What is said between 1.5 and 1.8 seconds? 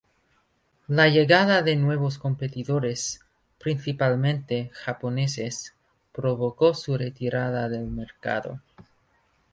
de